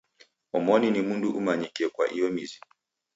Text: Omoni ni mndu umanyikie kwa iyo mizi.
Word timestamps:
Omoni 0.57 0.87
ni 0.91 1.01
mndu 1.07 1.29
umanyikie 1.39 1.87
kwa 1.93 2.05
iyo 2.15 2.27
mizi. 2.35 2.59